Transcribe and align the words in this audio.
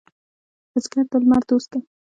بزګر 0.71 1.05
د 1.11 1.13
لمر 1.21 1.43
دوست 1.49 1.69
دی 1.71 1.79